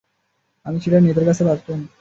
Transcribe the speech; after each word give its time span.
আমি 0.65 0.77
সেটা 0.83 0.97
নেতার 0.99 1.25
কাছে 1.27 1.43
পাঠাতাম। 1.47 1.79